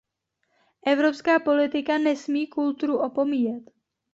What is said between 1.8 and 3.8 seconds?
nesmí kulturu opomíjet.